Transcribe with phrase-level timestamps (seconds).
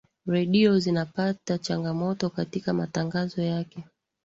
[0.27, 3.83] redio zinapata changamoto katika matangazo yake